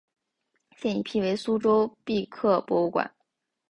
[0.75, 3.13] 现已辟为苏州碑刻博物馆。